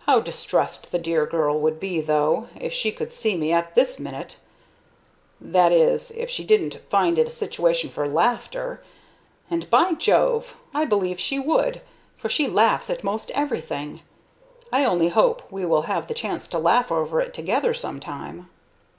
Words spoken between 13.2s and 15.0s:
everything. I